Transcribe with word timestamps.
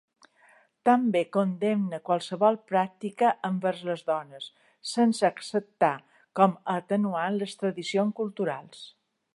També 0.89 1.19
condemna 1.35 1.99
qualsevol 2.09 2.57
pràctica 2.71 3.29
envers 3.51 3.83
les 3.89 4.01
dones, 4.09 4.49
sense 4.93 5.29
acceptar 5.29 5.93
com 6.41 6.57
a 6.63 6.79
atenuant 6.85 7.41
les 7.43 7.57
tradicions 7.63 8.19
culturals. 8.23 8.87